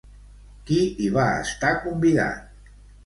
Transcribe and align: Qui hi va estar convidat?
Qui 0.69 0.79
hi 1.03 1.09
va 1.17 1.25
estar 1.43 1.73
convidat? 1.85 2.73